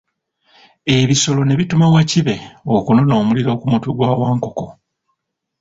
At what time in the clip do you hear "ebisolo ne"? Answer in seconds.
0.97-1.55